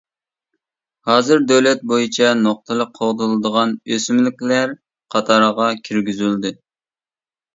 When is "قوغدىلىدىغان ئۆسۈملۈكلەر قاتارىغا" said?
2.99-5.69